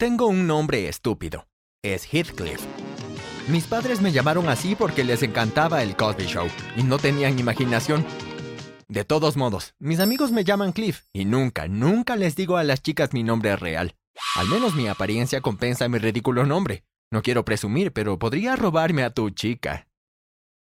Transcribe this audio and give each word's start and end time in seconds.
Tengo 0.00 0.28
un 0.28 0.46
nombre 0.46 0.88
estúpido. 0.88 1.48
Es 1.82 2.04
Heathcliff. 2.04 2.64
Mis 3.48 3.66
padres 3.66 4.00
me 4.00 4.12
llamaron 4.12 4.48
así 4.48 4.76
porque 4.76 5.02
les 5.02 5.24
encantaba 5.24 5.82
el 5.82 5.96
Cosby 5.96 6.26
Show 6.26 6.46
y 6.76 6.84
no 6.84 6.98
tenían 6.98 7.36
imaginación. 7.36 8.06
De 8.86 9.04
todos 9.04 9.36
modos, 9.36 9.74
mis 9.80 9.98
amigos 9.98 10.30
me 10.30 10.44
llaman 10.44 10.70
Cliff 10.70 11.02
y 11.12 11.24
nunca, 11.24 11.66
nunca 11.66 12.14
les 12.14 12.36
digo 12.36 12.58
a 12.58 12.62
las 12.62 12.80
chicas 12.80 13.12
mi 13.12 13.24
nombre 13.24 13.56
real. 13.56 13.96
Al 14.36 14.46
menos 14.46 14.76
mi 14.76 14.86
apariencia 14.86 15.40
compensa 15.40 15.88
mi 15.88 15.98
ridículo 15.98 16.46
nombre. 16.46 16.84
No 17.10 17.20
quiero 17.20 17.44
presumir, 17.44 17.92
pero 17.92 18.20
podría 18.20 18.54
robarme 18.54 19.02
a 19.02 19.10
tu 19.10 19.30
chica. 19.30 19.87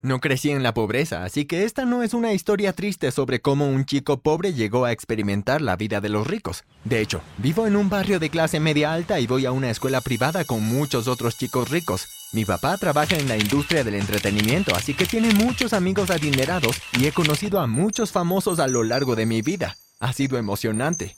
No 0.02 0.20
crecí 0.20 0.52
en 0.52 0.62
la 0.62 0.74
pobreza, 0.74 1.24
así 1.24 1.46
que 1.46 1.64
esta 1.64 1.84
no 1.84 2.04
es 2.04 2.14
una 2.14 2.32
historia 2.32 2.74
triste 2.74 3.12
sobre 3.12 3.42
cómo 3.42 3.68
un 3.68 3.86
chico 3.86 4.22
pobre 4.22 4.54
llegó 4.54 4.86
a 4.86 4.92
experimentar 4.92 5.62
la 5.62 5.76
vida 5.76 6.00
de 6.00 6.10
los 6.10 6.28
ricos. 6.28 6.64
De 6.84 7.02
hecho, 7.02 7.22
vivo 7.38 7.66
en 7.66 7.76
un 7.76 7.90
barrio 7.90 8.20
de 8.20 8.30
clase 8.30 8.60
media 8.60 8.94
alta 8.94 9.20
y 9.20 9.26
voy 9.26 9.48
a 9.48 9.52
una 9.52 9.72
escuela 9.72 10.02
privada 10.02 10.46
con 10.46 10.62
muchos 10.62 11.08
otros 11.08 11.38
chicos 11.40 11.72
ricos. 11.72 12.08
Mi 12.34 12.46
papá 12.46 12.78
trabaja 12.78 13.16
en 13.16 13.28
la 13.28 13.38
industria 13.38 13.84
del 13.84 13.96
entretenimiento, 13.96 14.76
así 14.76 14.94
que 14.94 15.06
tiene 15.06 15.34
muchos 15.34 15.74
amigos 15.74 16.12
adinerados 16.12 16.80
y 17.00 17.08
he 17.08 17.12
conocido 17.12 17.60
a 17.60 17.66
muchos 17.66 18.12
famosos 18.12 18.60
a 18.60 18.68
lo 18.68 18.84
largo 18.84 19.16
de 19.16 19.26
mi 19.26 19.42
vida. 19.42 19.76
Ha 20.00 20.14
sido 20.14 20.38
emocionante. 20.38 21.16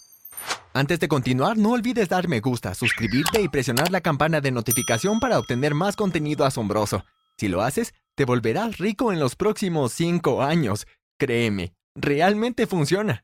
Antes 0.74 1.00
de 1.00 1.08
continuar, 1.08 1.58
no 1.58 1.72
olvides 1.72 2.08
dar 2.08 2.28
me 2.28 2.40
gusta, 2.40 2.76
suscribirte 2.76 3.42
y 3.42 3.50
presionar 3.50 3.92
la 3.92 4.00
campana 4.00 4.40
de 4.40 4.52
notificación 4.52 5.20
para 5.20 5.40
obtener 5.40 5.74
más 5.74 5.96
contenido 5.96 6.46
asombroso. 6.46 7.04
Si 7.36 7.48
lo 7.48 7.64
haces, 7.64 7.94
te 8.18 8.26
volverás 8.26 8.80
rico 8.80 9.14
en 9.14 9.20
los 9.20 9.36
próximos 9.36 9.94
cinco 9.94 10.42
años. 10.42 10.88
Créeme, 11.20 11.76
realmente 11.94 12.66
funciona. 12.66 13.24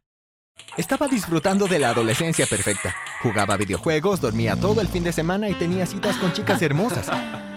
Estaba 0.78 1.08
disfrutando 1.08 1.68
de 1.68 1.80
la 1.80 1.90
adolescencia 1.90 2.46
perfecta. 2.46 2.96
Jugaba 3.24 3.58
videojuegos, 3.58 4.22
dormía 4.22 4.56
todo 4.56 4.82
el 4.82 4.88
fin 4.88 5.04
de 5.04 5.12
semana 5.12 5.50
y 5.50 5.56
tenía 5.56 5.88
citas 5.88 6.16
con 6.18 6.32
chicas 6.32 6.62
hermosas. 6.62 7.10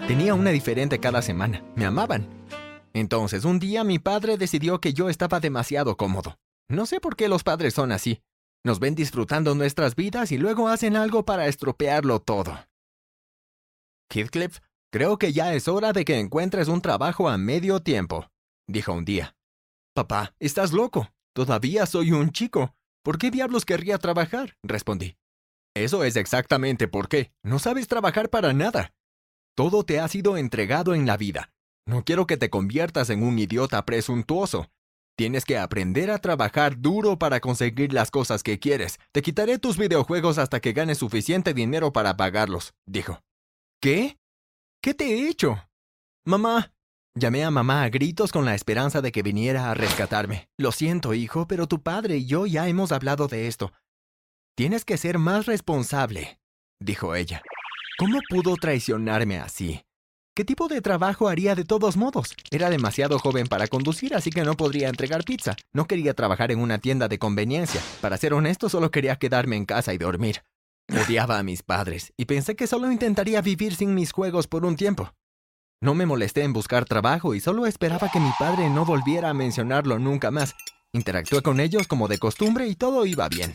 Tenía 0.08 0.32
una 0.32 0.48
diferente 0.48 0.98
cada 0.98 1.20
semana. 1.20 1.62
Me 1.74 1.84
amaban. 1.84 2.26
Entonces, 2.94 3.44
un 3.44 3.58
día 3.58 3.84
mi 3.84 3.98
padre 3.98 4.38
decidió 4.38 4.80
que 4.80 4.94
yo 4.94 5.10
estaba 5.10 5.38
demasiado 5.38 5.98
cómodo. 5.98 6.38
No 6.68 6.86
sé 6.86 7.00
por 7.00 7.16
qué 7.16 7.28
los 7.28 7.44
padres 7.44 7.74
son 7.74 7.92
así. 7.92 8.22
Nos 8.64 8.80
ven 8.80 8.94
disfrutando 8.94 9.54
nuestras 9.54 9.94
vidas 9.94 10.32
y 10.32 10.38
luego 10.38 10.68
hacen 10.68 10.96
algo 10.96 11.26
para 11.26 11.48
estropearlo 11.48 12.18
todo. 12.18 12.58
Heathcliff 14.08 14.60
Creo 14.92 15.18
que 15.18 15.32
ya 15.32 15.54
es 15.54 15.68
hora 15.68 15.92
de 15.92 16.04
que 16.04 16.18
encuentres 16.18 16.68
un 16.68 16.80
trabajo 16.80 17.28
a 17.28 17.38
medio 17.38 17.80
tiempo, 17.80 18.30
dijo 18.66 18.92
un 18.92 19.04
día. 19.04 19.36
Papá, 19.94 20.34
estás 20.38 20.72
loco. 20.72 21.08
Todavía 21.34 21.86
soy 21.86 22.12
un 22.12 22.30
chico. 22.30 22.74
¿Por 23.02 23.18
qué 23.18 23.30
diablos 23.30 23.64
querría 23.64 23.98
trabajar? 23.98 24.56
respondí. 24.62 25.16
Eso 25.74 26.04
es 26.04 26.16
exactamente 26.16 26.88
por 26.88 27.08
qué. 27.08 27.32
No 27.42 27.58
sabes 27.58 27.88
trabajar 27.88 28.30
para 28.30 28.52
nada. 28.52 28.94
Todo 29.54 29.84
te 29.84 30.00
ha 30.00 30.08
sido 30.08 30.36
entregado 30.36 30.94
en 30.94 31.06
la 31.06 31.16
vida. 31.16 31.52
No 31.86 32.04
quiero 32.04 32.26
que 32.26 32.36
te 32.36 32.50
conviertas 32.50 33.10
en 33.10 33.22
un 33.22 33.38
idiota 33.38 33.84
presuntuoso. 33.84 34.70
Tienes 35.16 35.44
que 35.44 35.56
aprender 35.56 36.10
a 36.10 36.18
trabajar 36.18 36.80
duro 36.80 37.18
para 37.18 37.40
conseguir 37.40 37.92
las 37.92 38.10
cosas 38.10 38.42
que 38.42 38.58
quieres. 38.58 38.98
Te 39.12 39.22
quitaré 39.22 39.58
tus 39.58 39.78
videojuegos 39.78 40.36
hasta 40.36 40.60
que 40.60 40.72
ganes 40.72 40.98
suficiente 40.98 41.54
dinero 41.54 41.92
para 41.92 42.16
pagarlos, 42.16 42.74
dijo. 42.86 43.20
¿Qué? 43.80 44.18
¿Qué 44.86 44.94
te 44.94 45.04
he 45.06 45.28
hecho? 45.28 45.58
Mamá. 46.24 46.72
Llamé 47.16 47.42
a 47.42 47.50
mamá 47.50 47.82
a 47.82 47.88
gritos 47.88 48.30
con 48.30 48.44
la 48.44 48.54
esperanza 48.54 49.00
de 49.00 49.10
que 49.10 49.24
viniera 49.24 49.68
a 49.68 49.74
rescatarme. 49.74 50.48
Lo 50.56 50.70
siento, 50.70 51.12
hijo, 51.12 51.48
pero 51.48 51.66
tu 51.66 51.82
padre 51.82 52.18
y 52.18 52.26
yo 52.26 52.46
ya 52.46 52.68
hemos 52.68 52.92
hablado 52.92 53.26
de 53.26 53.48
esto. 53.48 53.72
Tienes 54.54 54.84
que 54.84 54.96
ser 54.96 55.18
más 55.18 55.46
responsable, 55.46 56.38
dijo 56.78 57.16
ella. 57.16 57.42
¿Cómo 57.98 58.20
pudo 58.30 58.54
traicionarme 58.54 59.40
así? 59.40 59.82
¿Qué 60.36 60.44
tipo 60.44 60.68
de 60.68 60.80
trabajo 60.80 61.26
haría 61.26 61.56
de 61.56 61.64
todos 61.64 61.96
modos? 61.96 62.36
Era 62.52 62.70
demasiado 62.70 63.18
joven 63.18 63.48
para 63.48 63.66
conducir, 63.66 64.14
así 64.14 64.30
que 64.30 64.44
no 64.44 64.54
podría 64.54 64.88
entregar 64.88 65.24
pizza. 65.24 65.56
No 65.72 65.88
quería 65.88 66.14
trabajar 66.14 66.52
en 66.52 66.60
una 66.60 66.78
tienda 66.78 67.08
de 67.08 67.18
conveniencia. 67.18 67.80
Para 68.00 68.18
ser 68.18 68.34
honesto, 68.34 68.68
solo 68.68 68.92
quería 68.92 69.16
quedarme 69.16 69.56
en 69.56 69.64
casa 69.64 69.92
y 69.94 69.98
dormir. 69.98 70.44
Odiaba 70.88 71.38
a 71.38 71.42
mis 71.42 71.62
padres 71.62 72.12
y 72.16 72.26
pensé 72.26 72.54
que 72.54 72.66
solo 72.66 72.92
intentaría 72.92 73.40
vivir 73.42 73.74
sin 73.74 73.94
mis 73.94 74.12
juegos 74.12 74.46
por 74.46 74.64
un 74.64 74.76
tiempo. 74.76 75.12
No 75.80 75.94
me 75.94 76.06
molesté 76.06 76.42
en 76.42 76.52
buscar 76.52 76.84
trabajo 76.84 77.34
y 77.34 77.40
solo 77.40 77.66
esperaba 77.66 78.08
que 78.10 78.20
mi 78.20 78.30
padre 78.38 78.70
no 78.70 78.84
volviera 78.84 79.30
a 79.30 79.34
mencionarlo 79.34 79.98
nunca 79.98 80.30
más. 80.30 80.54
Interactué 80.92 81.42
con 81.42 81.60
ellos 81.60 81.86
como 81.86 82.08
de 82.08 82.18
costumbre 82.18 82.66
y 82.68 82.76
todo 82.76 83.04
iba 83.04 83.28
bien. 83.28 83.54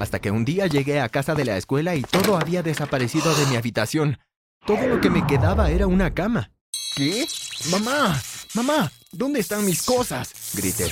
Hasta 0.00 0.18
que 0.18 0.30
un 0.30 0.44
día 0.44 0.66
llegué 0.66 1.00
a 1.00 1.08
casa 1.08 1.34
de 1.34 1.44
la 1.44 1.56
escuela 1.56 1.94
y 1.94 2.02
todo 2.02 2.36
había 2.36 2.62
desaparecido 2.62 3.34
de 3.34 3.46
mi 3.46 3.56
habitación. 3.56 4.18
Todo 4.66 4.86
lo 4.86 5.00
que 5.00 5.10
me 5.10 5.26
quedaba 5.26 5.70
era 5.70 5.86
una 5.86 6.12
cama. 6.12 6.50
¿Qué? 6.96 7.26
Mamá, 7.70 8.20
mamá, 8.54 8.92
¿dónde 9.12 9.40
están 9.40 9.64
mis 9.64 9.82
cosas? 9.82 10.52
grité. 10.54 10.90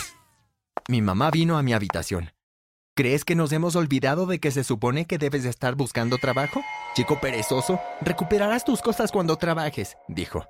Mi 0.88 1.02
mamá 1.02 1.30
vino 1.30 1.58
a 1.58 1.62
mi 1.62 1.72
habitación. 1.72 2.32
¿Crees 2.94 3.24
que 3.24 3.34
nos 3.34 3.52
hemos 3.52 3.74
olvidado 3.74 4.26
de 4.26 4.38
que 4.38 4.50
se 4.50 4.64
supone 4.64 5.06
que 5.06 5.16
debes 5.16 5.46
estar 5.46 5.76
buscando 5.76 6.18
trabajo? 6.18 6.62
Chico 6.94 7.18
perezoso, 7.18 7.80
recuperarás 8.02 8.66
tus 8.66 8.82
cosas 8.82 9.10
cuando 9.10 9.36
trabajes, 9.36 9.96
dijo. 10.08 10.44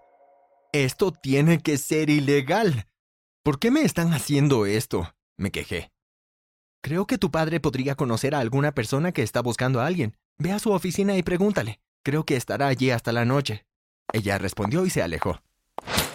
Esto 0.73 1.13
tiene 1.13 1.61
que 1.61 1.79
ser 1.79 2.11
ilegal. 2.11 2.87
¿Por 3.45 3.61
qué 3.61 3.71
me 3.71 3.83
están 3.83 4.13
haciendo 4.13 4.67
esto? 4.67 5.15
me 5.37 5.53
quejé. 5.53 5.93
Creo 6.83 7.07
que 7.07 7.17
tu 7.17 7.31
padre 7.31 7.61
podría 7.61 7.95
conocer 7.95 8.35
a 8.35 8.41
alguna 8.41 8.73
persona 8.73 9.13
que 9.13 9.23
está 9.23 9.41
buscando 9.41 9.81
a 9.81 9.87
alguien. 9.87 10.17
Ve 10.37 10.51
a 10.51 10.59
su 10.59 10.73
oficina 10.73 11.17
y 11.17 11.23
pregúntale. 11.23 11.79
Creo 12.03 12.25
que 12.25 12.35
estará 12.35 12.67
allí 12.67 12.91
hasta 12.91 13.13
la 13.13 13.25
noche. 13.25 13.67
Ella 14.13 14.39
respondió 14.39 14.85
y 14.85 14.91
se 14.91 15.01
alejó. 15.01 15.41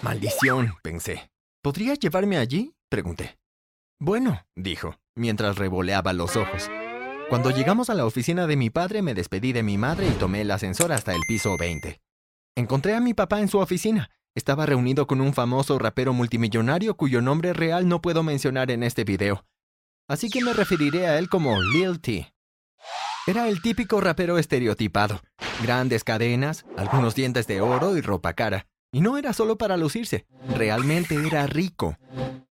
Maldición, 0.02 0.74
pensé. 0.84 1.32
¿Podrías 1.62 2.00
llevarme 2.00 2.38
allí? 2.38 2.76
pregunté. 2.90 3.38
Bueno, 4.00 4.46
dijo, 4.56 4.96
mientras 5.17 5.57
revoleaba 5.57 6.13
los 6.13 6.35
ojos. 6.35 6.69
Cuando 7.29 7.51
llegamos 7.51 7.89
a 7.89 7.94
la 7.94 8.05
oficina 8.05 8.47
de 8.47 8.55
mi 8.55 8.69
padre, 8.69 9.01
me 9.01 9.13
despedí 9.13 9.51
de 9.51 9.63
mi 9.63 9.78
madre 9.78 10.07
y 10.07 10.11
tomé 10.11 10.41
el 10.41 10.51
ascensor 10.51 10.94
hasta 10.94 11.13
el 11.13 11.22
piso 11.28 11.57
20. 11.57 12.00
Encontré 12.55 12.95
a 12.95 13.01
mi 13.01 13.13
papá 13.13 13.41
en 13.41 13.50
su 13.50 13.57
oficina. 13.57 14.09
Estaba 14.33 14.66
reunido 14.66 15.07
con 15.07 15.19
un 15.19 15.33
famoso 15.33 15.78
rapero 15.78 16.13
multimillonario 16.13 16.95
cuyo 16.95 17.22
nombre 17.22 17.53
real 17.53 17.89
no 17.89 18.01
puedo 18.01 18.23
mencionar 18.23 18.72
en 18.72 18.83
este 18.83 19.03
video. 19.03 19.45
Así 20.07 20.29
que 20.29 20.41
me 20.41 20.53
referiré 20.53 21.07
a 21.07 21.17
él 21.17 21.28
como 21.28 21.61
Lil 21.61 21.99
T. 21.99 22.34
Era 23.28 23.49
el 23.49 23.61
típico 23.61 23.99
rapero 23.99 24.38
estereotipado. 24.38 25.19
Grandes 25.61 26.05
cadenas, 26.05 26.66
algunos 26.78 27.13
dientes 27.13 27.45
de 27.45 27.59
oro 27.59 27.97
y 27.97 28.01
ropa 28.01 28.34
cara. 28.34 28.67
Y 28.94 29.01
no 29.01 29.17
era 29.17 29.34
solo 29.34 29.57
para 29.57 29.75
lucirse, 29.75 30.25
realmente 30.55 31.16
era 31.16 31.45
rico. 31.45 31.97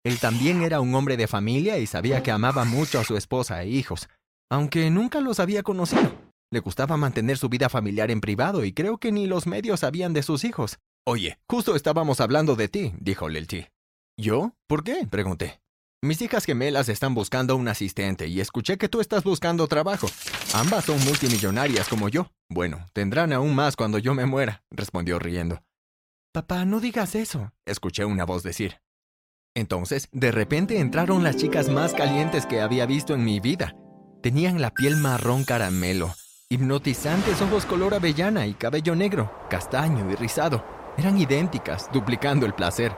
Él 0.04 0.20
también 0.20 0.62
era 0.62 0.82
un 0.82 0.94
hombre 0.96 1.16
de 1.16 1.28
familia 1.28 1.78
y 1.80 1.88
sabía 1.88 2.22
que 2.24 2.32
amaba 2.32 2.66
mucho 2.66 3.00
a 3.00 3.06
su 3.06 3.16
esposa 3.16 3.64
e 3.64 3.70
hijos, 3.70 4.10
aunque 4.52 4.90
nunca 4.90 5.22
los 5.22 5.40
había 5.40 5.64
conocido. 5.64 6.14
Le 6.52 6.60
gustaba 6.60 6.98
mantener 6.98 7.38
su 7.38 7.48
vida 7.48 7.70
familiar 7.70 8.12
en 8.12 8.20
privado 8.20 8.66
y 8.66 8.74
creo 8.74 8.98
que 8.98 9.12
ni 9.12 9.28
los 9.28 9.48
medios 9.48 9.80
sabían 9.80 10.14
de 10.14 10.22
sus 10.22 10.44
hijos. 10.44 10.78
Oye, 11.08 11.40
justo 11.50 11.76
estábamos 11.76 12.20
hablando 12.20 12.56
de 12.56 12.68
ti, 12.68 12.94
dijo 13.00 13.30
Lilty. 13.30 13.68
¿Yo? 14.20 14.54
¿Por 14.68 14.84
qué? 14.84 15.08
pregunté. 15.10 15.62
Mis 16.04 16.22
hijas 16.22 16.44
gemelas 16.44 16.90
están 16.90 17.16
buscando 17.16 17.56
un 17.56 17.70
asistente 17.70 18.28
y 18.28 18.42
escuché 18.42 18.78
que 18.78 18.90
tú 18.90 19.00
estás 19.00 19.24
buscando 19.24 19.68
trabajo. 19.68 20.08
Ambas 20.54 20.84
son 20.84 21.02
multimillonarias 21.06 21.88
como 21.88 22.10
yo. 22.10 22.30
Bueno, 22.50 22.86
tendrán 22.92 23.32
aún 23.32 23.56
más 23.56 23.78
cuando 23.78 24.00
yo 24.00 24.14
me 24.14 24.26
muera, 24.26 24.64
respondió 24.70 25.18
riendo. 25.18 25.64
Papá, 26.34 26.66
no 26.66 26.82
digas 26.82 27.16
eso, 27.16 27.54
escuché 27.66 28.04
una 28.04 28.26
voz 28.26 28.44
decir. 28.44 28.83
Entonces, 29.56 30.10
de 30.12 30.32
repente 30.32 30.80
entraron 30.80 31.24
las 31.24 31.38
chicas 31.38 31.70
más 31.70 31.94
calientes 31.94 32.46
que 32.46 32.62
había 32.62 32.86
visto 32.86 33.14
en 33.14 33.24
mi 33.24 33.40
vida. 33.40 33.76
Tenían 34.22 34.62
la 34.62 34.72
piel 34.72 34.98
marrón 34.98 35.44
caramelo, 35.44 36.16
hipnotizantes 36.50 37.42
ojos 37.42 37.66
color 37.66 37.94
avellana 37.94 38.48
y 38.48 38.56
cabello 38.56 38.96
negro, 38.96 39.32
castaño 39.50 40.10
y 40.10 40.16
rizado. 40.16 40.66
Eran 40.98 41.20
idénticas, 41.20 41.90
duplicando 41.92 42.46
el 42.46 42.54
placer. 42.54 42.96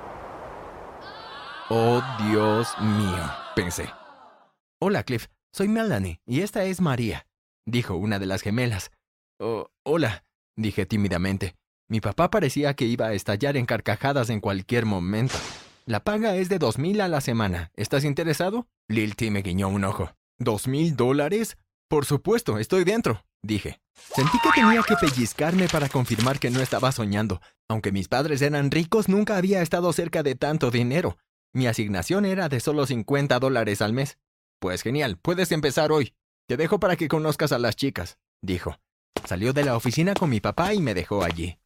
Oh, 1.69 2.01
Dios 2.29 2.69
mío, 2.79 3.31
pensé. 3.55 3.89
Hola, 4.79 5.03
Cliff. 5.03 5.27
Soy 5.51 5.69
Melanie 5.69 6.19
y 6.25 6.41
esta 6.41 6.65
es 6.65 6.81
María, 6.81 7.27
dijo 7.65 7.95
una 7.95 8.19
de 8.19 8.25
las 8.25 8.41
gemelas. 8.41 8.91
Oh, 9.39 9.69
hola, 9.83 10.25
dije 10.57 10.85
tímidamente. 10.85 11.55
Mi 11.87 12.01
papá 12.01 12.29
parecía 12.29 12.73
que 12.73 12.85
iba 12.85 13.07
a 13.07 13.13
estallar 13.13 13.55
en 13.55 13.65
carcajadas 13.65 14.29
en 14.29 14.41
cualquier 14.41 14.85
momento. 14.85 15.35
La 15.87 16.03
paga 16.03 16.35
es 16.35 16.49
de 16.49 16.57
dos 16.57 16.79
mil 16.79 16.99
a 16.99 17.07
la 17.07 17.21
semana. 17.21 17.71
¿Estás 17.75 18.05
interesado? 18.05 18.67
Lil 18.87 19.15
T 19.15 19.29
me 19.29 19.43
guiñó 19.43 19.69
un 19.69 19.83
ojo. 19.83 20.15
¿Dos 20.39 20.67
mil 20.67 20.95
dólares? 20.95 21.57
Por 21.87 22.05
supuesto, 22.05 22.57
estoy 22.57 22.83
dentro, 22.85 23.23
dije. 23.43 23.79
Sentí 23.93 24.39
que 24.39 24.49
tenía 24.59 24.81
que 24.81 24.95
pellizcarme 24.95 25.67
para 25.67 25.87
confirmar 25.87 26.39
que 26.39 26.49
no 26.49 26.59
estaba 26.59 26.91
soñando. 26.91 27.39
Aunque 27.69 27.91
mis 27.91 28.07
padres 28.07 28.41
eran 28.41 28.71
ricos, 28.71 29.09
nunca 29.09 29.37
había 29.37 29.61
estado 29.61 29.93
cerca 29.93 30.23
de 30.23 30.33
tanto 30.33 30.71
dinero. 30.71 31.19
Mi 31.53 31.67
asignación 31.67 32.25
era 32.25 32.49
de 32.49 32.61
solo 32.61 32.87
50 32.87 33.37
dólares 33.37 33.83
al 33.83 33.93
mes. 33.93 34.17
Pues 34.59 34.81
genial, 34.81 35.19
puedes 35.21 35.51
empezar 35.51 35.91
hoy. 35.91 36.15
Te 36.47 36.57
dejo 36.57 36.79
para 36.79 36.95
que 36.95 37.07
conozcas 37.07 37.51
a 37.51 37.59
las 37.59 37.75
chicas, 37.75 38.17
dijo. 38.41 38.79
Salió 39.23 39.53
de 39.53 39.63
la 39.63 39.75
oficina 39.75 40.15
con 40.15 40.31
mi 40.31 40.39
papá 40.39 40.73
y 40.73 40.79
me 40.79 40.95
dejó 40.95 41.23
allí. 41.23 41.59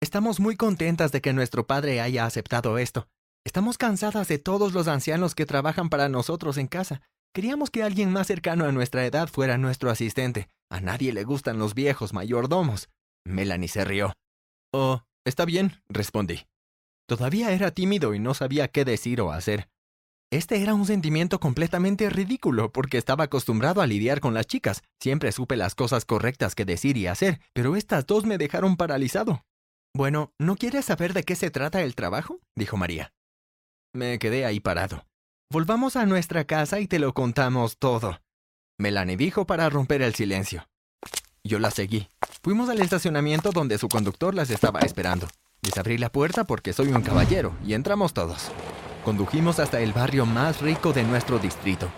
Estamos 0.00 0.38
muy 0.38 0.54
contentas 0.54 1.10
de 1.10 1.20
que 1.20 1.32
nuestro 1.32 1.66
padre 1.66 2.00
haya 2.00 2.24
aceptado 2.24 2.78
esto. 2.78 3.08
Estamos 3.44 3.78
cansadas 3.78 4.28
de 4.28 4.38
todos 4.38 4.72
los 4.72 4.86
ancianos 4.86 5.34
que 5.34 5.44
trabajan 5.44 5.88
para 5.88 6.08
nosotros 6.08 6.56
en 6.56 6.68
casa. 6.68 7.02
Queríamos 7.34 7.70
que 7.70 7.82
alguien 7.82 8.12
más 8.12 8.28
cercano 8.28 8.64
a 8.64 8.72
nuestra 8.72 9.04
edad 9.04 9.28
fuera 9.28 9.58
nuestro 9.58 9.90
asistente. 9.90 10.48
A 10.70 10.80
nadie 10.80 11.12
le 11.12 11.24
gustan 11.24 11.58
los 11.58 11.74
viejos 11.74 12.12
mayordomos. 12.12 12.90
Melanie 13.26 13.66
se 13.66 13.84
rió. 13.84 14.12
Oh, 14.72 15.02
está 15.24 15.44
bien, 15.44 15.82
respondí. 15.88 16.46
Todavía 17.08 17.50
era 17.50 17.72
tímido 17.72 18.14
y 18.14 18.20
no 18.20 18.34
sabía 18.34 18.68
qué 18.68 18.84
decir 18.84 19.20
o 19.20 19.32
hacer. 19.32 19.68
Este 20.30 20.62
era 20.62 20.74
un 20.74 20.86
sentimiento 20.86 21.40
completamente 21.40 22.08
ridículo 22.08 22.70
porque 22.70 22.98
estaba 22.98 23.24
acostumbrado 23.24 23.80
a 23.80 23.86
lidiar 23.86 24.20
con 24.20 24.32
las 24.32 24.46
chicas. 24.46 24.82
Siempre 25.00 25.32
supe 25.32 25.56
las 25.56 25.74
cosas 25.74 26.04
correctas 26.04 26.54
que 26.54 26.64
decir 26.64 26.96
y 26.96 27.08
hacer, 27.08 27.40
pero 27.52 27.74
estas 27.74 28.06
dos 28.06 28.24
me 28.24 28.38
dejaron 28.38 28.76
paralizado. 28.76 29.42
Bueno, 29.94 30.32
¿no 30.38 30.56
quieres 30.56 30.84
saber 30.84 31.12
de 31.12 31.24
qué 31.24 31.34
se 31.34 31.50
trata 31.50 31.82
el 31.82 31.94
trabajo? 31.94 32.40
dijo 32.56 32.76
María. 32.76 33.12
Me 33.94 34.18
quedé 34.18 34.44
ahí 34.44 34.60
parado. 34.60 35.06
Volvamos 35.50 35.96
a 35.96 36.06
nuestra 36.06 36.44
casa 36.44 36.78
y 36.78 36.86
te 36.86 36.98
lo 36.98 37.14
contamos 37.14 37.78
todo. 37.78 38.20
Melanie 38.78 39.16
dijo 39.16 39.46
para 39.46 39.68
romper 39.70 40.02
el 40.02 40.14
silencio. 40.14 40.68
Yo 41.42 41.58
la 41.58 41.70
seguí. 41.70 42.08
Fuimos 42.42 42.68
al 42.68 42.80
estacionamiento 42.80 43.50
donde 43.50 43.78
su 43.78 43.88
conductor 43.88 44.34
las 44.34 44.50
estaba 44.50 44.80
esperando. 44.80 45.26
Les 45.62 45.76
abrí 45.76 45.98
la 45.98 46.12
puerta 46.12 46.44
porque 46.44 46.72
soy 46.72 46.88
un 46.88 47.02
caballero 47.02 47.56
y 47.66 47.74
entramos 47.74 48.12
todos. 48.12 48.50
Condujimos 49.04 49.58
hasta 49.58 49.80
el 49.80 49.92
barrio 49.92 50.26
más 50.26 50.60
rico 50.60 50.92
de 50.92 51.02
nuestro 51.02 51.38
distrito. 51.38 51.90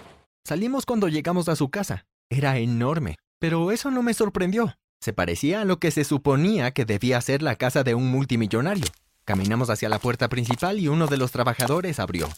Salimos 0.47 0.87
cuando 0.87 1.09
llegamos 1.09 1.49
a 1.49 1.57
su 1.57 1.69
casa. 1.69 2.07
Era 2.31 2.59
enorme, 2.59 3.17
pero 3.41 3.73
eso 3.73 3.91
no 3.91 4.03
me 4.03 4.15
sorprendió. 4.15 4.77
Se 5.01 5.15
parecía 5.15 5.63
a 5.63 5.65
lo 5.65 5.79
que 5.79 5.91
se 5.91 6.05
suponía 6.05 6.73
que 6.73 6.85
debía 6.85 7.21
ser 7.23 7.43
la 7.43 7.57
casa 7.57 7.83
de 7.85 7.95
un 7.95 8.09
multimillonario. 8.11 8.85
Caminamos 9.25 9.71
hacia 9.71 9.89
la 9.89 9.99
puerta 9.99 10.29
principal 10.29 10.79
y 10.79 10.89
uno 10.89 11.07
de 11.07 11.17
los 11.17 11.33
trabajadores 11.33 11.99
abrió. 11.99 12.29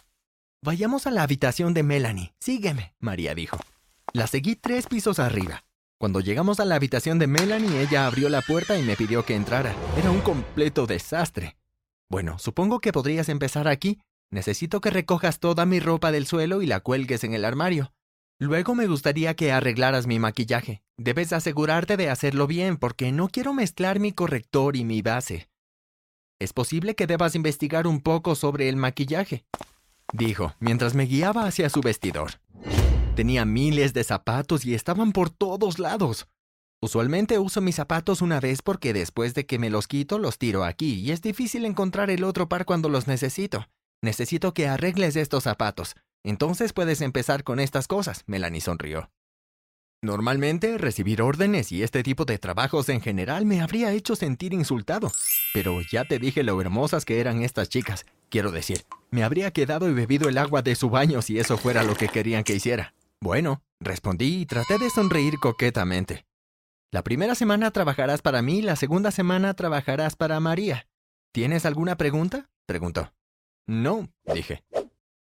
Vayamos 0.62 1.09
a 1.09 1.11
la 1.11 1.25
habitación 1.25 1.75
de 1.75 1.82
Melanie. 1.82 2.35
Sígueme, 2.38 2.94
María 3.00 3.35
dijo. 3.35 3.59
La 4.12 4.29
seguí 4.29 4.55
tres 4.55 4.87
pisos 4.87 5.19
arriba. 5.19 5.64
Cuando 5.99 6.20
llegamos 6.20 6.61
a 6.61 6.64
la 6.64 6.76
habitación 6.76 7.19
de 7.19 7.26
Melanie, 7.26 7.81
ella 7.81 8.06
abrió 8.06 8.29
la 8.29 8.43
puerta 8.43 8.79
y 8.79 8.82
me 8.82 8.94
pidió 8.94 9.25
que 9.25 9.35
entrara. 9.35 9.75
Era 9.97 10.11
un 10.11 10.20
completo 10.20 10.87
desastre. 10.87 11.56
Bueno, 12.08 12.38
supongo 12.38 12.79
que 12.79 12.93
podrías 12.93 13.29
empezar 13.29 13.67
aquí. 13.67 14.00
Necesito 14.31 14.81
que 14.81 14.91
recojas 14.91 15.41
toda 15.41 15.67
mi 15.67 15.81
ropa 15.81 16.12
del 16.12 16.26
suelo 16.26 16.62
y 16.62 16.67
la 16.67 16.81
cuelgues 16.81 17.25
en 17.25 17.35
el 17.35 17.44
armario. 17.44 17.93
Luego 18.43 18.75
me 18.75 18.89
gustaría 18.89 19.37
que 19.37 19.53
arreglaras 19.53 20.09
mi 20.09 20.19
maquillaje. 20.19 20.83
Debes 20.97 21.33
asegurarte 21.33 21.97
de 21.97 22.11
hacerlo 22.11 22.49
bien 22.49 22.77
porque 22.77 23.12
no 23.12 23.29
quiero 23.29 23.55
mezclar 23.55 24.00
mi 24.00 24.11
corrector 24.11 24.75
y 24.75 24.85
mi 24.85 25.00
base. 25.00 25.49
Es 26.41 26.53
posible 26.53 26.97
que 26.97 27.06
debas 27.06 27.37
investigar 27.37 27.87
un 27.87 28.00
poco 28.00 28.35
sobre 28.35 28.69
el 28.69 28.75
maquillaje 28.75 29.44
dijo, 30.12 30.55
mientras 30.59 30.94
me 30.94 31.06
guiaba 31.06 31.47
hacia 31.47 31.71
su 31.71 31.81
vestidor. 31.83 32.33
Tenía 33.15 33.44
miles 33.44 33.93
de 33.93 34.03
zapatos 34.03 34.65
y 34.65 34.75
estaban 34.75 35.12
por 35.12 35.31
todos 35.31 35.79
lados. 35.79 36.27
Usualmente 36.81 37.39
uso 37.39 37.61
mis 37.61 37.77
zapatos 37.77 38.23
una 38.23 38.41
vez 38.41 38.61
porque 38.61 38.93
después 38.93 39.35
de 39.35 39.47
que 39.47 39.61
me 39.61 39.71
los 39.71 39.87
quito 39.87 40.19
los 40.19 40.39
tiro 40.39 40.65
aquí 40.65 40.94
y 40.94 41.12
es 41.12 41.23
difícil 41.23 41.65
encontrar 41.65 42.11
el 42.11 42.25
otro 42.25 42.49
par 42.49 42.65
cuando 42.65 42.89
los 42.89 43.06
necesito. 43.06 43.69
Necesito 44.03 44.53
que 44.53 44.67
arregles 44.67 45.15
estos 45.15 45.44
zapatos. 45.44 45.94
Entonces 46.24 46.72
puedes 46.72 47.00
empezar 47.00 47.44
con 47.44 47.60
estas 47.60 47.88
cosas, 47.88 48.22
Melanie 48.26 48.60
sonrió. 48.60 49.10
Normalmente, 50.04 50.78
recibir 50.78 51.22
órdenes 51.22 51.70
y 51.70 51.84
este 51.84 52.02
tipo 52.02 52.24
de 52.24 52.36
trabajos 52.38 52.88
en 52.88 53.00
general 53.00 53.46
me 53.46 53.60
habría 53.60 53.92
hecho 53.92 54.16
sentir 54.16 54.52
insultado. 54.52 55.12
Pero 55.54 55.80
ya 55.92 56.04
te 56.04 56.19
dije 56.19 56.42
lo 56.42 56.60
hermosas 56.60 57.04
que 57.04 57.20
eran 57.20 57.42
estas 57.42 57.69
chicas. 57.69 58.04
Quiero 58.28 58.50
decir, 58.50 58.84
me 59.10 59.22
habría 59.22 59.52
quedado 59.52 59.88
y 59.88 59.94
bebido 59.94 60.28
el 60.28 60.38
agua 60.38 60.62
de 60.62 60.74
su 60.74 60.90
baño 60.90 61.22
si 61.22 61.38
eso 61.38 61.56
fuera 61.56 61.84
lo 61.84 61.94
que 61.94 62.08
querían 62.08 62.42
que 62.42 62.54
hiciera. 62.54 62.94
Bueno, 63.20 63.62
respondí 63.78 64.40
y 64.40 64.46
traté 64.46 64.78
de 64.78 64.90
sonreír 64.90 65.38
coquetamente. 65.38 66.26
La 66.90 67.04
primera 67.04 67.36
semana 67.36 67.70
trabajarás 67.70 68.22
para 68.22 68.42
mí, 68.42 68.60
la 68.60 68.74
segunda 68.74 69.12
semana 69.12 69.54
trabajarás 69.54 70.16
para 70.16 70.40
María. 70.40 70.88
¿Tienes 71.32 71.64
alguna 71.64 71.96
pregunta? 71.96 72.50
preguntó. 72.66 73.12
No, 73.69 74.08
dije. 74.34 74.64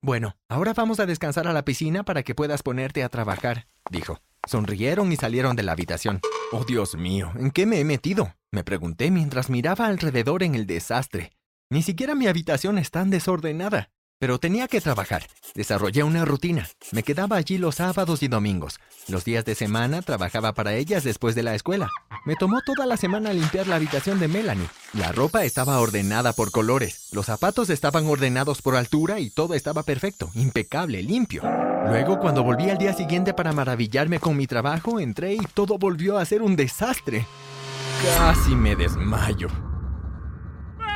Bueno, 0.01 0.37
ahora 0.49 0.75
vamos 0.75 1.01
a 1.01 1.07
descansar 1.07 1.49
a 1.49 1.53
la 1.53 1.65
piscina 1.65 2.05
para 2.05 2.23
que 2.23 2.35
puedas 2.35 2.63
ponerte 2.63 3.03
a 3.03 3.09
trabajar, 3.09 3.67
dijo. 3.91 4.21
Sonrieron 4.47 5.11
y 5.13 5.17
salieron 5.17 5.57
de 5.57 5.65
la 5.65 5.73
habitación. 5.73 6.21
Oh, 6.53 6.65
Dios 6.65 6.97
mío, 6.97 7.33
¿en 7.37 7.51
qué 7.51 7.67
me 7.67 7.81
he 7.81 7.85
metido? 7.85 8.35
Me 8.53 8.65
pregunté 8.65 9.11
mientras 9.11 9.51
miraba 9.51 9.87
alrededor 9.87 10.43
en 10.45 10.55
el 10.55 10.67
desastre. 10.67 11.33
Ni 11.69 11.83
siquiera 11.83 12.15
mi 12.15 12.29
habitación 12.29 12.79
es 12.79 12.91
tan 12.91 13.11
desordenada. 13.11 13.91
Pero 14.19 14.39
tenía 14.39 14.67
que 14.67 14.81
trabajar. 14.81 15.27
Desarrollé 15.55 16.03
una 16.03 16.25
rutina. 16.25 16.69
Me 16.91 17.05
quedaba 17.05 17.37
allí 17.37 17.57
los 17.57 17.77
sábados 17.77 18.23
y 18.23 18.29
domingos. 18.29 18.81
Los 19.07 19.25
días 19.25 19.45
de 19.45 19.55
semana 19.55 20.03
trabajaba 20.03 20.55
para 20.55 20.75
ellas 20.75 21.05
después 21.05 21.37
de 21.37 21.45
la 21.45 21.55
escuela. 21.55 21.89
Me 22.25 22.35
tomó 22.35 22.61
toda 22.63 22.85
la 22.85 22.97
semana 22.97 23.33
limpiar 23.33 23.69
la 23.69 23.77
habitación 23.77 24.19
de 24.19 24.27
Melanie. 24.27 24.69
La 24.93 25.13
ropa 25.13 25.45
estaba 25.45 25.79
ordenada 25.79 26.33
por 26.33 26.51
colores. 26.51 27.09
Los 27.13 27.27
zapatos 27.27 27.71
estaban 27.71 28.07
ordenados 28.07 28.61
por 28.61 28.75
altura 28.75 29.21
y 29.21 29.31
todo 29.31 29.55
estaba 29.55 29.85
perfecto, 29.85 30.31
impecable, 30.35 31.03
limpio. 31.03 31.43
Luego, 31.87 32.19
cuando 32.19 32.43
volví 32.43 32.69
al 32.71 32.79
día 32.79 32.95
siguiente 32.95 33.35
para 33.35 33.53
maravillarme 33.53 34.19
con 34.19 34.37
mi 34.37 34.47
trabajo, 34.49 34.99
entré 34.99 35.35
y 35.35 35.47
todo 35.55 35.79
volvió 35.79 36.19
a 36.19 36.25
ser 36.25 36.43
un 36.43 36.57
desastre. 36.57 37.25
Casi 38.19 38.55
me 38.55 38.75
desmayo. 38.75 39.49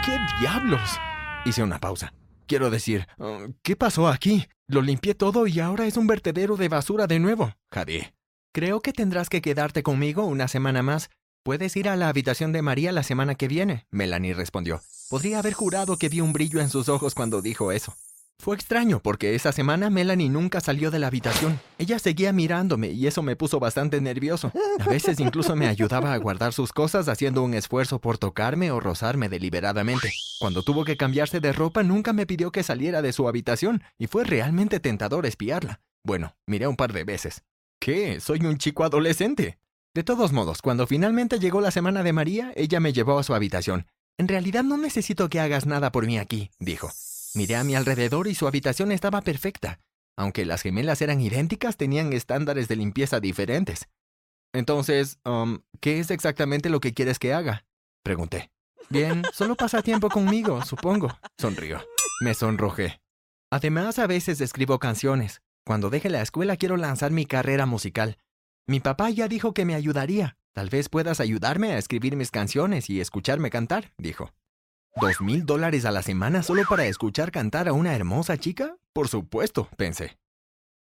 ¿Qué 0.05 0.19
diablos? 0.41 0.99
Hice 1.45 1.63
una 1.63 1.79
pausa. 1.79 2.13
Quiero 2.53 2.69
decir, 2.69 3.07
oh, 3.19 3.47
¿qué 3.63 3.77
pasó 3.77 4.09
aquí? 4.09 4.47
Lo 4.67 4.83
limpié 4.83 5.15
todo 5.15 5.47
y 5.47 5.59
ahora 5.59 5.87
es 5.87 5.97
un 5.97 6.07
vertedero 6.07 6.59
de 6.59 6.69
basura 6.69 7.07
de 7.07 7.19
nuevo. 7.19 7.55
Javier. 7.73 8.13
Creo 8.53 8.83
que 8.83 8.93
tendrás 8.93 9.31
que 9.31 9.41
quedarte 9.41 9.83
conmigo 9.83 10.27
una 10.27 10.49
semana 10.49 10.83
más. 10.83 11.09
Puedes 11.43 11.75
ir 11.77 11.89
a 11.89 11.97
la 11.97 12.11
habitación 12.11 12.53
de 12.53 12.61
María 12.61 12.93
la 12.93 13.05
semana 13.05 13.37
que 13.37 13.49
viene, 13.49 13.87
Melanie 13.91 14.35
respondió. 14.35 14.83
Podría 15.09 15.39
haber 15.39 15.55
jurado 15.55 15.97
que 15.97 16.11
vi 16.11 16.21
un 16.21 16.35
brillo 16.35 16.61
en 16.61 16.69
sus 16.69 16.91
ojos 16.91 17.15
cuando 17.15 17.41
dijo 17.41 17.73
eso. 17.73 17.95
Fue 18.39 18.57
extraño 18.57 19.01
porque 19.01 19.37
esa 19.37 19.53
semana 19.53 19.89
Melanie 19.89 20.29
nunca 20.29 20.61
salió 20.61 20.91
de 20.91 20.99
la 20.99 21.07
habitación. 21.07 21.61
Ella 21.79 22.01
seguía 22.01 22.33
mirándome 22.33 22.89
y 22.91 23.07
eso 23.07 23.23
me 23.23 23.37
puso 23.37 23.61
bastante 23.61 24.01
nervioso. 24.01 24.51
A 24.81 24.89
veces 24.89 25.21
incluso 25.21 25.55
me 25.55 25.69
ayudaba 25.69 26.13
a 26.13 26.17
guardar 26.17 26.53
sus 26.53 26.73
cosas 26.73 27.09
haciendo 27.09 27.45
un 27.45 27.55
esfuerzo 27.55 28.01
por 28.01 28.19
tocarme 28.19 28.73
o 28.73 28.81
rozarme 28.81 29.29
deliberadamente. 29.29 30.13
Cuando 30.41 30.65
tuvo 30.65 30.85
que 30.85 30.97
cambiarse 30.97 31.39
de 31.39 31.53
ropa 31.53 31.85
nunca 31.85 32.13
me 32.13 32.27
pidió 32.27 32.51
que 32.51 32.65
saliera 32.65 33.01
de 33.01 33.13
su 33.13 33.29
habitación 33.29 33.85
y 33.97 34.09
fue 34.09 34.25
realmente 34.25 34.81
tentador 34.81 35.25
espiarla. 35.25 35.81
Bueno, 36.03 36.35
miré 36.47 36.67
un 36.67 36.75
par 36.75 36.93
de 36.93 37.05
veces. 37.05 37.45
¿Qué? 37.79 38.19
Soy 38.19 38.45
un 38.45 38.59
chico 38.59 38.83
adolescente. 38.83 39.59
De 39.95 40.03
todos 40.03 40.33
modos, 40.33 40.63
cuando 40.63 40.89
finalmente 40.89 41.39
llegó 41.39 41.61
la 41.61 41.71
semana 41.71 42.03
de 42.03 42.13
María, 42.13 42.53
ella 42.57 42.81
me 42.81 42.93
llevó 42.93 43.21
a 43.21 43.23
su 43.23 43.35
habitación. 43.35 43.87
En 44.19 44.27
realidad 44.27 44.65
no 44.65 44.79
necesito 44.79 45.29
que 45.29 45.39
hagas 45.39 45.67
nada 45.67 45.93
por 45.93 46.07
mí 46.07 46.19
aquí, 46.19 46.51
dijo. 46.59 46.91
Miré 47.35 47.57
a 47.57 47.65
mi 47.65 47.75
alrededor 47.75 48.29
y 48.29 48.35
su 48.35 48.47
habitación 48.47 48.93
estaba 48.93 49.23
perfecta. 49.23 49.81
Aunque 50.17 50.45
las 50.45 50.63
gemelas 50.63 51.01
eran 51.01 51.21
idénticas, 51.21 51.77
tenían 51.77 52.13
estándares 52.13 52.69
de 52.69 52.77
limpieza 52.77 53.21
diferentes. 53.21 53.89
Entonces, 54.53 55.19
um, 55.25 55.61
¿qué 55.81 55.99
es 55.99 56.11
exactamente 56.11 56.69
lo 56.69 56.81
que 56.81 56.93
quieres 56.93 57.19
que 57.19 57.33
haga? 57.33 57.65
Pregunté. 58.03 58.51
Bien, 58.91 59.23
solo 59.33 59.57
pasa 59.57 59.81
tiempo 59.83 60.11
conmigo, 60.11 60.63
supongo. 60.65 61.19
Sonrió. 61.39 61.83
Me 62.21 62.35
sonrojé. 62.35 63.01
Además, 63.51 63.99
a 63.99 64.07
veces 64.07 64.41
escribo 64.43 64.79
canciones. 64.79 65.41
Cuando 65.65 65.89
deje 65.89 66.11
la 66.11 66.21
escuela 66.21 66.57
quiero 66.59 66.77
lanzar 66.77 67.13
mi 67.13 67.25
carrera 67.25 67.65
musical. 67.65 68.19
Mi 68.67 68.81
papá 68.81 69.09
ya 69.09 69.29
dijo 69.29 69.55
que 69.55 69.65
me 69.65 69.75
ayudaría. 69.75 70.37
Tal 70.53 70.69
vez 70.69 70.91
puedas 70.91 71.21
ayudarme 71.21 71.73
a 71.73 71.79
escribir 71.79 72.17
mis 72.17 72.31
canciones 72.31 72.91
y 72.91 73.01
escucharme 73.01 73.49
cantar, 73.49 73.95
dijo. 73.97 74.35
¿Dos 75.01 75.23
mil 75.23 75.47
dólares 75.47 75.87
a 75.87 75.91
la 75.91 76.03
semana 76.03 76.43
solo 76.43 76.65
para 76.69 76.85
escuchar 76.85 77.33
cantar 77.33 77.67
a 77.67 77.73
una 77.73 77.95
hermosa 77.95 78.37
chica? 78.37 78.77
Por 78.93 79.09
supuesto, 79.09 79.69
pensé. 79.77 80.19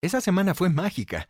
Esa 0.02 0.20
semana 0.20 0.54
fue 0.54 0.70
mágica. 0.70 1.30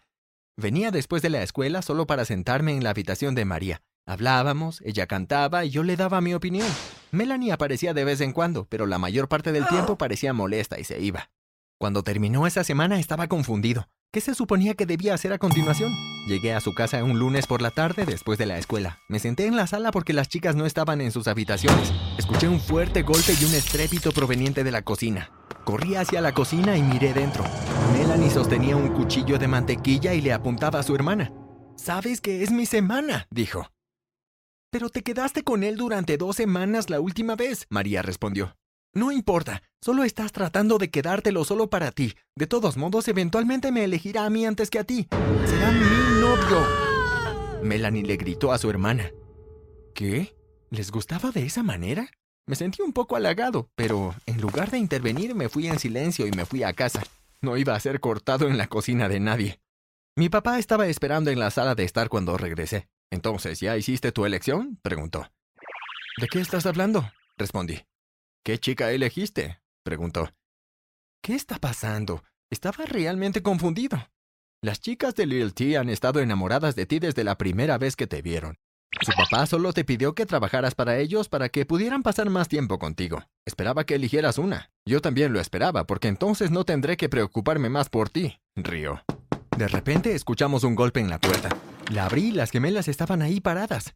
Venía 0.58 0.90
después 0.90 1.22
de 1.22 1.30
la 1.30 1.44
escuela 1.44 1.84
solo 1.84 2.08
para 2.08 2.26
sentarme 2.26 2.76
en 2.76 2.84
la 2.84 2.90
habitación 2.90 3.36
de 3.36 3.46
María. 3.46 3.84
Hablábamos, 4.08 4.82
ella 4.82 5.06
cantaba 5.06 5.64
y 5.64 5.70
yo 5.70 5.84
le 5.84 5.96
daba 5.96 6.22
mi 6.22 6.34
opinión. 6.34 6.68
Melanie 7.12 7.52
aparecía 7.52 7.94
de 7.94 8.04
vez 8.04 8.20
en 8.20 8.34
cuando, 8.34 8.66
pero 8.66 8.88
la 8.88 8.98
mayor 8.98 9.30
parte 9.30 9.52
del 9.52 9.68
tiempo 9.68 9.98
parecía 9.98 10.34
molesta 10.34 10.80
y 10.80 10.84
se 10.84 11.00
iba. 11.00 11.30
Cuando 11.78 12.04
terminó 12.04 12.48
esa 12.48 12.64
semana 12.64 13.00
estaba 13.00 13.28
confundido. 13.28 13.90
¿Qué 14.14 14.20
se 14.20 14.36
suponía 14.36 14.74
que 14.74 14.86
debía 14.86 15.14
hacer 15.14 15.32
a 15.32 15.38
continuación? 15.38 15.94
Llegué 16.28 16.54
a 16.54 16.60
su 16.60 16.74
casa 16.74 17.02
un 17.02 17.18
lunes 17.18 17.48
por 17.48 17.62
la 17.62 17.72
tarde 17.72 18.06
después 18.06 18.38
de 18.38 18.46
la 18.46 18.58
escuela. 18.58 19.00
Me 19.08 19.20
senté 19.20 19.46
en 19.46 19.56
la 19.56 19.68
sala 19.68 19.92
porque 19.92 20.12
las 20.12 20.28
chicas 20.28 20.54
no 20.54 20.66
estaban 20.66 21.00
en 21.00 21.14
sus 21.14 21.30
habitaciones. 21.30 21.94
Escuché 22.18 22.50
un 22.50 22.60
fuerte 22.60 23.04
golpe 23.04 23.34
y 23.40 23.46
un 23.46 23.54
estrépito 23.54 24.12
proveniente 24.12 24.66
de 24.66 24.72
la 24.72 24.82
cocina. 24.82 25.32
Corrí 25.64 25.96
hacia 25.96 26.20
la 26.20 26.34
cocina 26.34 26.76
y 26.76 26.84
miré 26.84 27.14
dentro. 27.14 27.46
Melanie 27.94 28.30
sostenía 28.30 28.76
un 28.76 28.90
cuchillo 28.90 29.40
de 29.40 29.48
mantequilla 29.48 30.14
y 30.14 30.20
le 30.20 30.34
apuntaba 30.34 30.80
a 30.80 30.84
su 30.84 30.94
hermana. 30.94 31.32
Sabes 31.78 32.20
que 32.20 32.44
es 32.44 32.52
mi 32.52 32.66
semana, 32.66 33.28
dijo. 33.32 33.70
Pero 34.72 34.90
te 34.90 35.04
quedaste 35.04 35.44
con 35.44 35.64
él 35.64 35.78
durante 35.78 36.18
dos 36.18 36.36
semanas 36.36 36.90
la 36.90 37.00
última 37.00 37.38
vez, 37.38 37.66
María 37.70 38.02
respondió. 38.02 38.58
No 38.94 39.14
importa, 39.14 39.64
solo 39.82 40.04
estás 40.04 40.34
tratando 40.34 40.78
de 40.78 40.90
quedártelo 40.90 41.46
solo 41.46 41.70
para 41.70 41.92
ti. 41.92 42.14
De 42.36 42.46
todos 42.46 42.76
modos, 42.76 43.08
eventualmente 43.08 43.72
me 43.72 43.86
elegirá 43.86 44.26
a 44.26 44.30
mí 44.30 44.46
antes 44.46 44.70
que 44.70 44.80
a 44.80 44.84
ti. 44.84 45.08
Será 45.46 45.72
mi 45.72 46.20
novio. 46.20 46.68
Melanie 47.64 48.04
le 48.04 48.18
gritó 48.18 48.52
a 48.52 48.58
su 48.58 48.70
hermana. 48.70 49.10
¿Qué? 49.96 50.36
¿Les 50.72 50.92
gustaba 50.92 51.32
de 51.32 51.46
esa 51.46 51.64
manera? 51.64 52.10
Me 52.46 52.56
sentí 52.56 52.82
un 52.82 52.92
poco 52.92 53.16
halagado, 53.16 53.70
pero 53.76 54.14
en 54.26 54.42
lugar 54.42 54.72
de 54.72 54.80
intervenir 54.80 55.36
me 55.36 55.48
fui 55.48 55.68
en 55.68 55.80
silencio 55.80 56.28
y 56.28 56.32
me 56.32 56.46
fui 56.46 56.64
a 56.64 56.74
casa. 56.74 57.02
No 57.40 57.56
iba 57.56 57.74
a 57.74 57.80
ser 57.80 58.02
cortado 58.02 58.48
en 58.50 58.58
la 58.58 58.68
cocina 58.68 59.08
de 59.08 59.22
nadie. 59.22 59.62
Mi 60.18 60.28
papá 60.28 60.60
estaba 60.60 60.88
esperando 60.88 61.32
en 61.32 61.40
la 61.40 61.50
sala 61.50 61.76
de 61.76 61.86
estar 61.86 62.10
cuando 62.10 62.36
regresé. 62.36 62.90
Entonces, 63.10 63.62
¿ya 63.62 63.78
hiciste 63.78 64.12
tu 64.12 64.26
elección? 64.26 64.78
preguntó. 64.82 65.32
¿De 66.18 66.28
qué 66.28 66.42
estás 66.42 66.66
hablando? 66.66 67.10
respondí. 67.38 67.86
¿Qué 68.44 68.58
chica 68.58 68.92
elegiste? 68.92 69.62
preguntó. 69.84 70.34
¿Qué 71.22 71.36
está 71.36 71.60
pasando? 71.60 72.24
Estaba 72.50 72.86
realmente 72.86 73.44
confundido. 73.44 74.10
Las 74.64 74.82
chicas 74.82 75.14
de 75.14 75.28
Lil 75.28 75.54
T 75.54 75.78
han 75.78 75.90
estado 75.90 76.20
enamoradas 76.22 76.76
de 76.76 76.88
ti 76.88 76.98
desde 76.98 77.24
la 77.24 77.38
primera 77.38 77.78
vez 77.78 77.96
que 77.96 78.08
te 78.08 78.24
vieron. 78.24 78.58
Su 79.02 79.12
papá 79.14 79.46
solo 79.46 79.74
te 79.74 79.86
pidió 79.86 80.16
que 80.16 80.26
trabajaras 80.26 80.74
para 80.74 80.98
ellos 80.98 81.30
para 81.30 81.50
que 81.50 81.68
pudieran 81.68 82.02
pasar 82.02 82.32
más 82.32 82.48
tiempo 82.48 82.80
contigo. 82.80 83.24
Esperaba 83.46 83.86
que 83.86 83.96
eligieras 83.96 84.40
una. 84.40 84.72
Yo 84.86 85.02
también 85.02 85.34
lo 85.34 85.40
esperaba, 85.40 85.86
porque 85.86 86.08
entonces 86.08 86.50
no 86.50 86.66
tendré 86.66 86.98
que 86.98 87.10
preocuparme 87.10 87.70
más 87.70 87.90
por 87.90 88.10
ti. 88.10 88.40
Río. 88.56 89.04
De 89.56 89.68
repente 89.68 90.16
escuchamos 90.16 90.64
un 90.64 90.74
golpe 90.74 91.00
en 91.00 91.10
la 91.10 91.20
puerta. 91.20 91.50
La 91.92 92.06
abrí 92.06 92.30
y 92.30 92.32
las 92.32 92.50
gemelas 92.50 92.88
estaban 92.88 93.22
ahí 93.22 93.40
paradas. 93.40 93.94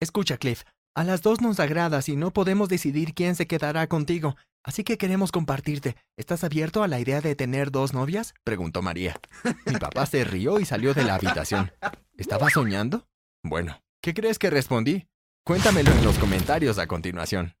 Escucha, 0.00 0.36
Cliff, 0.38 0.62
a 0.94 1.04
las 1.04 1.22
dos 1.22 1.40
nos 1.40 1.60
agradas 1.60 2.08
y 2.08 2.16
no 2.16 2.32
podemos 2.32 2.68
decidir 2.68 3.14
quién 3.14 3.36
se 3.36 3.46
quedará 3.46 3.86
contigo, 3.88 4.36
así 4.62 4.84
que 4.84 4.98
queremos 4.98 5.32
compartirte. 5.32 5.96
¿Estás 6.16 6.44
abierto 6.44 6.82
a 6.82 6.88
la 6.88 7.00
idea 7.00 7.20
de 7.20 7.34
tener 7.34 7.70
dos 7.70 7.92
novias? 7.94 8.34
preguntó 8.44 8.82
María. 8.82 9.20
Mi 9.66 9.76
papá 9.78 10.06
se 10.06 10.24
rió 10.24 10.60
y 10.60 10.64
salió 10.64 10.94
de 10.94 11.04
la 11.04 11.16
habitación. 11.16 11.72
¿Estaba 12.16 12.48
soñando? 12.50 13.06
Bueno, 13.42 13.80
¿Qué 14.04 14.12
crees 14.12 14.38
que 14.38 14.50
respondí? 14.50 15.06
Cuéntamelo 15.46 15.90
en 15.90 16.04
los 16.04 16.18
comentarios 16.18 16.78
a 16.78 16.86
continuación. 16.86 17.54